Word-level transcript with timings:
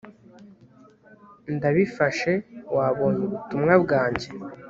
ndabifashe 1.55 2.31
wabonye 2.75 3.21
ubutumwa 3.27 3.73
bwanjye 3.83 4.27